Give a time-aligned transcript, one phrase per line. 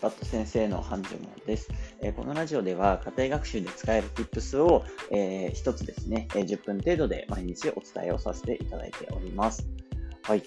[0.00, 1.68] パット先生の繁盛です、
[2.00, 9.68] え、このラジオでは家庭学習で使える Tips を、えー、一つですね、え、10分程度で毎日お伝えをさせていただいております。
[10.22, 10.42] はい。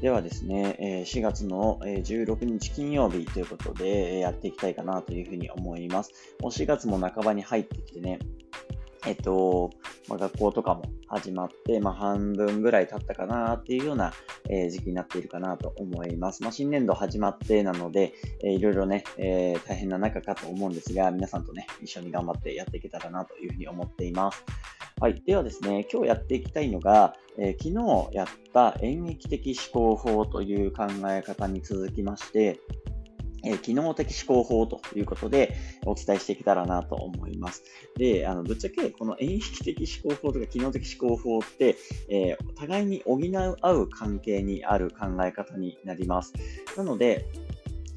[0.00, 6.12] ではですね、え4月の16日金曜日ということでやっていきたいかなというふうに思います。
[6.40, 8.18] もう4月も半ばに入ってきてね、
[9.06, 9.70] えっと、
[10.08, 14.12] まあ、学校とかも始まって、まあ、半分ぐらい経ったかなっていうような、
[14.48, 16.42] えー、時期になっているかなと思います。
[16.42, 24.44] まあ、新年度始まってなので、えー、いろいろね、えー、大変な中かと思うんですが、皆さんとね、一緒に頑張ってやっていけたらなというふうに思っています。
[25.00, 25.22] はい。
[25.24, 32.58] ではですね、今日やっていきたいのが、え、昨日やった演劇的思考法という考え方に続きまして、
[33.44, 37.62] え、機能的思考法ということでお伝えしていけたらなと思います。
[37.96, 41.76] で、あの、ぶっちゃけこの演劇的思考法とか機能的思考法って、
[42.08, 46.32] えー、互いに補い合う関係にある考え方になります。
[46.76, 47.26] なので、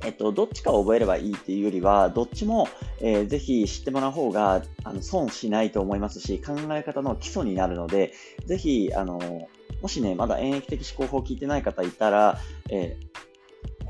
[0.04, 2.68] えっと、どっちかを覚えればいいっていうよりは、どっちも、
[3.00, 8.14] えー、ぜひ知ってもらう方があの損しないと思いますし、考え方の基礎になるので、
[8.46, 9.48] ぜひ、あの、
[9.82, 13.11] もしね、まだ演劇的思考法を聞いてない方いたら、えー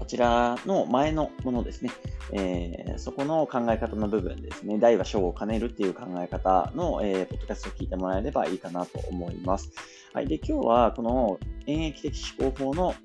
[0.02, 1.92] こちらの前のものですね、
[2.34, 9.70] えー、そこの考え方の部分ですね、大は小を兼ねるっていう考え方の、えー、ポッドキャストを聞いてもらえればいいかなと思います。
[10.12, 10.28] はい。
[10.28, 12.96] で、今日はこの演疫的思考法の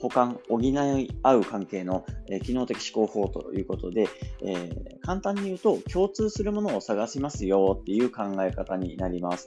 [0.00, 4.08] 補完、補い合う関係の、えー、機能的思考法ということで、
[4.42, 9.46] えー、簡単に言うと共通するものを探しますよっていう考え方になります。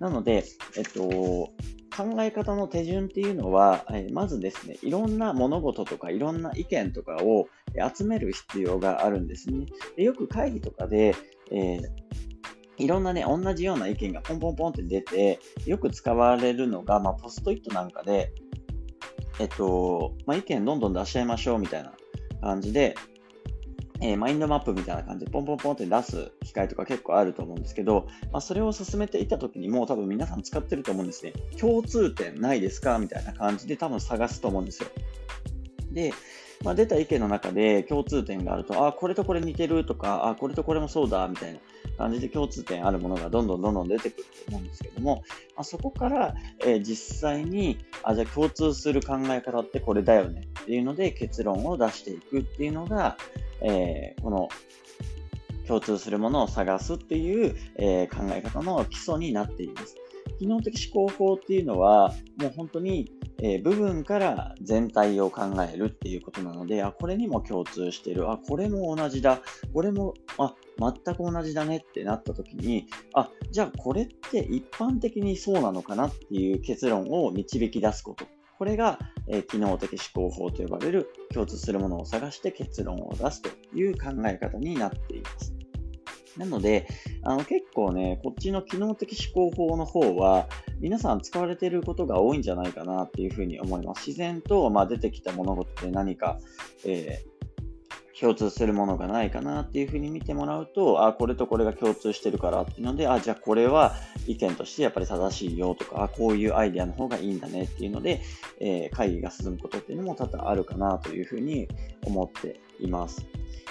[0.00, 0.44] なので、
[0.76, 1.52] えっと、
[1.96, 7.48] 考え方の手順っていうのは、えまずですね、いろんな物事とかいろんな意見とかを
[7.94, 9.66] 集める必要があるんですね。
[9.96, 11.14] でよく会議とかで、
[11.50, 11.80] えー
[12.78, 18.32] いろんなね、同じような意見がポンポンポンって出て、よく使われるのが、まあ、ポストイットなんかで、
[19.38, 21.92] えっと、まあ、意見どんどん出しちゃいましょうみたいな
[22.42, 22.94] 感じで、
[24.00, 31.32] えー、マインドマップみたいな感じでポンポンポンって出す機会とか結構あると思うんですけど、まあ、それを進めていった時にもう多分皆さん使ってると思うんですね。
[31.58, 32.98] 共通点ないですか？
[32.98, 34.88] みたいな感じで多分探すと思うんですよ。
[35.92, 36.12] で、
[36.62, 41.60] まあ、出た意見の中で共通点があると、あ、これとこれ似てるとか、あ、これとこれもそうだ、みたいな
[41.96, 45.22] 感じで共通点あるものがどんどんどんどん出てくると思うんですけども、
[45.54, 53.16] まあ、そこから、えー、実際に、あ、じゃあ共通する考え方ってこれだよねっていうので結論を出していくっていうのが、
[53.62, 54.48] えー、この
[55.66, 59.96] 共通するものを探すっていう、えー、考え方の基礎になっています。
[60.38, 63.10] 機能的思考法っていうのは、もう本当に、
[63.42, 68.30] えー、部分から全体を考えるっていうことなので、あ、これにも共通してる。
[68.30, 69.40] あ、これも同じだ。
[69.72, 78.26] これも、あ、全く同じだねってなった時に、あ、じゃあこれって一般的にそうなのかなっていう結論を導き出すこと。
[78.58, 85.54] これが、え、機能的思考法と呼ばれる共通するものを探して結論を出すという考え方になっています。
[86.38, 86.86] なので、
[87.22, 90.46] あの結構ね、こっちの機能的思考法の方は、
[90.80, 94.06] 皆さん使われていることが多いんじゃないかなっていうふうに思います。
[94.06, 96.38] 自然と、まあ、出てきた物事で何か、
[96.84, 97.35] えー
[98.18, 103.94] 共通するものがないかなっていうふうに見てもらうと、あ、これとこれが共通してるからっていうので、あ、じゃあこれは
[104.26, 108.22] 意見としてやっぱり正しいよとか、あ、こういうアイデアの方がいいんだねっていうので、
[108.58, 111.68] えー、会議が進むことっていうのも多々あるかなというふうに
[112.04, 113.26] 思っています。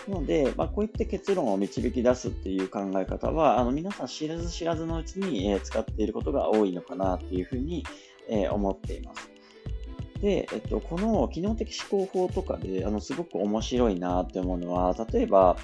[0.08, 7.84] なので、まあ、こういった結論を導き出すっていう考え方は、あの皆さん知らず知らずのうちに、え、使っていることが多いのかなっていうふうに、
[8.30, 9.35] え、思っています。
[10.22, 15.58] で、えっと、この機能的思考法とかで、あの、すごく面白いなって思うのは、例えば、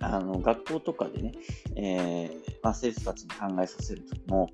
[0.00, 1.32] あの、学校とかでね、
[1.76, 2.30] えー、
[2.62, 4.50] まあ、生徒たちに考えさせるときも、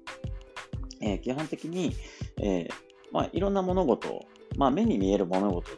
[1.01, 1.95] えー、基本的に、
[2.39, 2.71] えー、
[3.13, 5.71] まあ、いろんな物事まあ、目に見える物事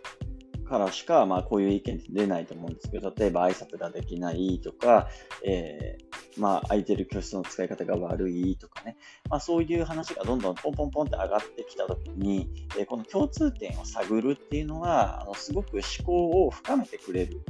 [0.68, 5.08] からしか、まあ、こういう意見って出ないと思うんですけど、例えば挨拶ができないとか、
[5.44, 8.96] えー、まあ、空いてる教室の使い方が悪いとかね、
[9.28, 12.48] まあ、そういう話がどんどんポンポンポンって上がってきたときに、
[12.78, 17.40] えー、この共通点を探るっていうのは、あのすごく思考を深めてくれる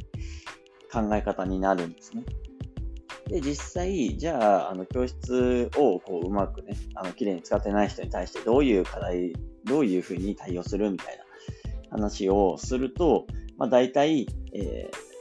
[0.92, 2.24] 考え方になるんですね。
[3.26, 9.32] で、実際、じゃあ、あの、教室をこう、うまくね、あの、綺麗に使ってない人に対してどういう課題、
[9.64, 11.24] どういうふうに対応するみたいな
[11.90, 13.26] 話をすると、
[13.56, 15.13] まあ、大体、えー、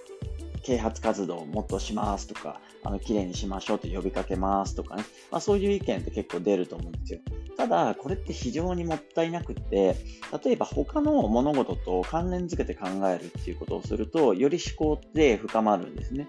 [0.63, 5.04] 啓発活動をもっとしますとか、あの、綺麗にしましょうと呼びかけますとかね。
[5.31, 7.19] まあ、そういう意見って結構出ると思うんですよ。
[7.57, 9.95] ただ、これって非常にもったいなくって、
[10.44, 16.27] 例えば他の物事と関連づけて考えるっていうことをすると、より思考って深まるんですね。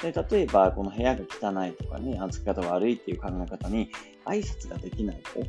[0.00, 3.90] で例えば、この部屋が汚いとかね、扱い方が悪いっていう考え方に、
[4.24, 5.40] 挨拶ができない子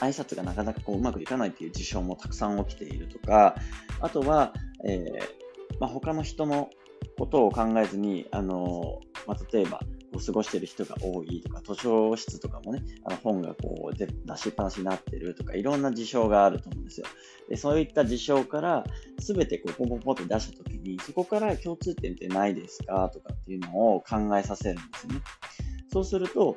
[0.00, 3.54] 挨拶がなかなかこううまくいかないっていう事象もたくさん起きているとか、
[4.00, 4.54] あとは、
[4.86, 5.40] えー
[5.78, 6.70] まあ、他の人の
[7.20, 9.80] ことを考えずに、あのまあ、例えば、
[10.26, 14.06] 過ごしてる人が多いとか、図書室とかもね、あの本がこう出
[14.36, 17.06] しっぱなしになってるとか、いろんな事象があると思うんですよ。
[17.48, 18.84] でそういった事象から
[19.18, 25.20] 全てこうポンポンポンって出したときに、そこから共通点ってないですかとかっていうのを考えさせるんですよね。
[25.92, 26.56] そうすると、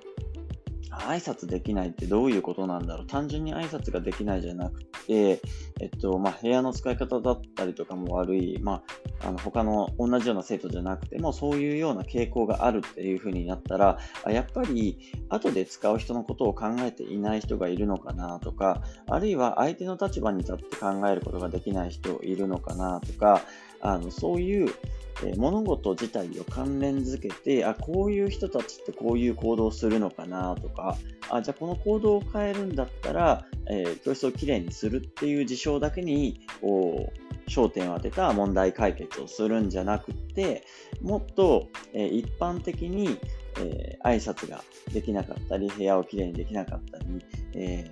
[1.02, 3.08] 挨拶できないってどういうことなんだろう。
[3.08, 5.42] 単純に挨拶ができないじゃなくて、
[5.80, 8.84] えっと、まあ、部屋の使い方だったりとかも悪い、ま
[9.22, 14.98] あ、あの他の同じような生徒じゃなくても、そういうような傾向があるっていうふうになったら、あやっぱり
[15.30, 23.42] 後で使う人のことを考えていない人がいるのかなとか、あるいは相手の立場に立って考えることができない人いるのかなとか、
[23.84, 24.74] あのそういう
[25.22, 30.98] え物事自体を関連づけて、あ、こういう人たちってこういう行動するのかなとか、
[31.30, 40.64] あ、じゃあこの行動を変えるんだったら、えー、教室をきれいにするっていう事象だけに、こう、焦点を当てた問題解決をするんじゃなくって、
[41.02, 43.20] もっと、えー、一般的に、
[43.60, 44.64] えー、挨拶が
[44.94, 47.06] できなかったり、部屋をきれいにできなかったり、
[47.54, 47.92] え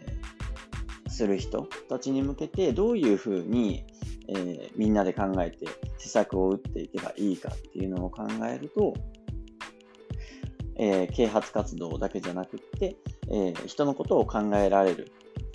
[1.05, 3.83] ー、する人たちに向けて、どういうふうに、
[4.33, 5.67] えー、みんなで考えて
[5.97, 8.93] 施策を打っていけばいいかっていうのを考えると、
[10.77, 12.95] えー、啓発活動だけじゃなくって、
[13.29, 15.11] えー、人のことを考えられる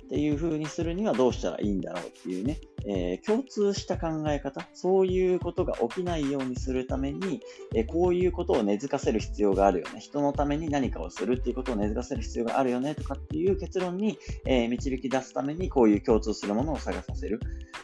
[0.07, 7.41] っていう風にするにはどうしたらいいんだろうっていうね、えー、共通した考え方、そういうことが起きないようにするために、
[7.75, 9.99] えー、こういうことを根付かせる必要があるよね。
[9.99, 17.41] 人のために何かをするっていうことを根付かせる必要があるよねとかっていう結論に、えー、導き出すために、こういう共通するものを探させる。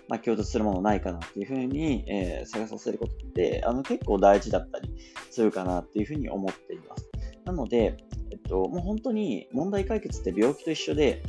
[0.08, 4.90] まあ、共通するものないかなっていうふうに、え探させることって、あの結構大事だったり
[5.30, 7.10] するかなっていうふうに思っています。
[7.44, 7.98] なので、
[8.32, 11.22] えっと、もう本当に問題解決って病気と一緒で、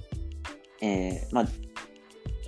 [0.81, 1.47] えー、まあ、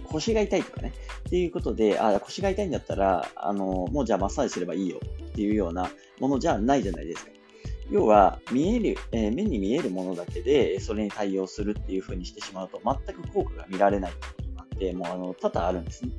[0.07, 0.93] 腰が痛いとかね、
[1.27, 5.91] っていうことで、あ、腰が痛いんだったら、あの、もうじゃあマッサージすればいいよっていうような
[6.21, 7.33] ものじゃないじゃないですか。
[7.91, 14.13] 要は、見える、えー、目に見えるものだけで、それに対応するっていう風にしてしまうと、全く効果が見られない
[14.77, 16.13] ってもうあの多々あるんですね。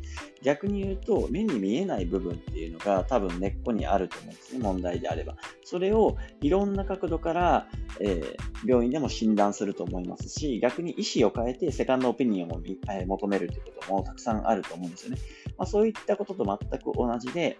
[0.43, 5.35] 逆に言うと、目に見えない部分っていうのが多分根っこにあると思うんですね、問題であれば。
[5.63, 7.67] それをいろんな角度から、
[7.99, 8.35] えー、
[8.69, 15.17] 病院でも診断すると思いますし、逆に医師を変えてセカンドオピニオンを、えー、求めるということもたくさんあると思うんですよね。
[15.57, 17.57] まあ、そういったことと全く同じで、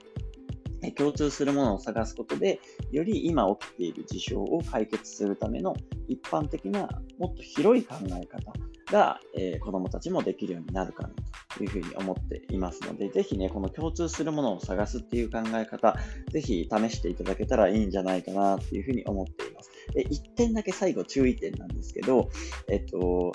[0.96, 2.60] 共通するものを探すことで、
[2.92, 5.76] より今起きている事象を解決するための
[6.08, 8.54] 一般的なもっと広い考え方
[8.92, 11.10] が、えー、子供たちもできるようになるかな
[11.56, 15.96] というふうに思っていますので、ぜひね、この共通するものを探すっていう考え方、
[16.32, 19.72] ぜひ試していただけたらいいんじゃないかなっていうふうに思っています。
[19.94, 22.30] で、1点だけ最後注意点なんですけど、
[22.70, 23.34] えっと、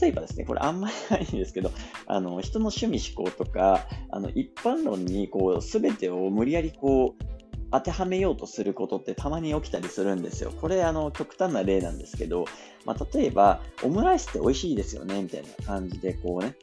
[0.00, 1.70] 例えばですね、これあんまりないんですけど、
[2.06, 10.52] あの、人の趣味思考とか、あの、一般論にこう、すべてを無理やりこう、当てはめようとすることってたまに起きたりするんですよ。
[10.60, 12.46] これ、あの、極端な例なんですけど、
[12.84, 16.54] まあ、例えば、オムライスって美味しいですよね、みたいな感じで、こうね、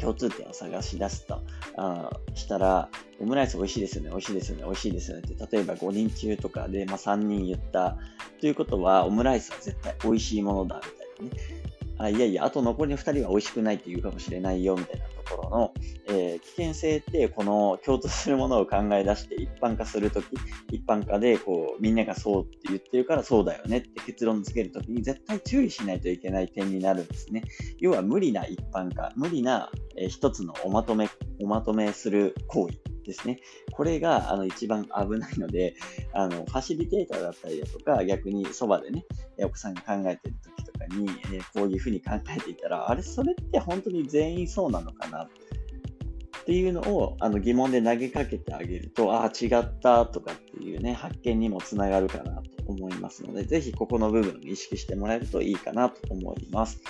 [0.00, 1.40] 共通点を探し出すと、
[1.76, 2.88] あしたら、
[3.20, 7.96] オムライス美味しいですよね、美味しいですよね、美味しいですよねって、例えば5人中とかで、まあ、3人言った。
[8.40, 10.80] ということは、オムライスは絶対美味しいものだ、
[11.20, 11.73] みたいなね。
[11.98, 15.74] あいやいや、あと残りの2人は美味しくないって言うかもしれないよみたいなところの、
[16.08, 20.26] えー、危険性ってこの共通するものを考え出して一般化するとき、
[20.72, 27.44] 一般化でこうみんながそうって言ってるからそうだよねって結論付けるときに絶対注意しないといけない点になるんですね。
[27.78, 31.08] 要は無理な一般化、無理な、えー、一つのおまとめ、
[31.40, 33.40] おまとめする行為ですね。
[33.72, 35.74] これがあの一番危ないので、
[36.12, 39.04] あのファシリテーターだったりだとか、逆にそばでね、
[39.38, 45.24] 奥さんが考えてるときとかに、え、こういうふうに考えていたら、あれ、それって本当に全員そうなのかな？
[45.24, 56.82] っていうのをあの疑問で投げかけてあげると、ああ、違ったとかっていうね、発見にもつながるかなと思いますので、ぜひここの部分意識してもらえるといいかなと思います。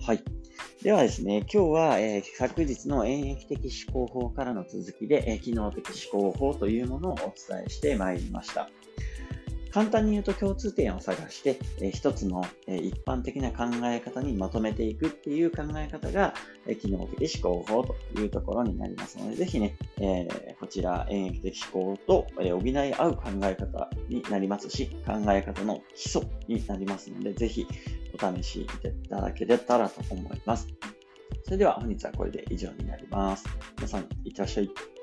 [0.00, 0.22] はい。
[0.82, 8.68] ではですね、今日は、えー、昨日の演疫的思考法からの続きで、えー、機能的思考法というものをお伝えしてまいりました。
[9.72, 16.34] 簡単に言うと共通点を探して、えー、一つの、え、一般的な考え方にまとめていくっていう考え方が、
[16.66, 20.28] え、機能的思考法というところになりますので、ぜひね、え、
[20.60, 27.66] こちら演疫的思考と、え、補い合う考え方になりますし、考え方の基礎になりますので、ぜひ
[28.16, 28.66] お試しい
[29.08, 30.66] ただけたらと思います。
[31.44, 33.44] それでは本日はこれで以上になります。
[33.76, 34.95] 皆さん、いってらっしゃい。